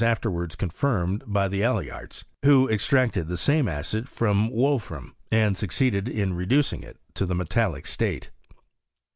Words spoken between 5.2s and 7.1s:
and soooeeded in reduciosr it